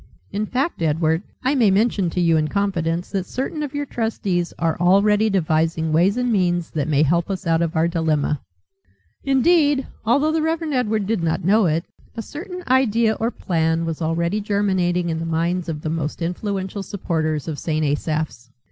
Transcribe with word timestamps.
In 0.31 0.47
fact, 0.47 0.81
Edward, 0.81 1.21
I 1.43 1.53
may 1.53 1.69
mention 1.69 2.09
to 2.09 2.19
you 2.19 2.35
in 2.35 2.47
confidence 2.47 3.11
that 3.11 3.27
certain 3.27 3.61
of 3.61 3.75
your 3.75 3.85
trustees 3.85 4.51
are 4.57 4.75
already 4.79 5.29
devising 5.29 5.93
ways 5.93 6.17
and 6.17 6.31
means 6.31 6.71
that 6.71 6.87
may 6.87 7.03
help 7.03 7.29
us 7.29 7.45
out 7.45 7.61
of 7.61 7.75
our 7.75 7.87
dilemma." 7.87 8.41
Indeed, 9.23 9.85
although 10.03 10.31
the 10.31 10.41
Reverend 10.41 10.73
Edward 10.73 11.05
did 11.05 11.21
not 11.21 11.45
know 11.45 11.67
it, 11.67 11.85
a 12.17 12.23
certain 12.23 12.63
idea, 12.67 13.13
or 13.13 13.29
plan, 13.29 13.85
was 13.85 14.01
already 14.01 14.41
germinating 14.41 15.09
in 15.09 15.19
the 15.19 15.25
minds 15.27 15.69
of 15.69 15.81
the 15.83 15.89
most 15.91 16.19
influential 16.23 16.81
supporters 16.81 17.47
of 17.47 17.59
St. 17.59 17.85
Asaph's. 17.85 18.49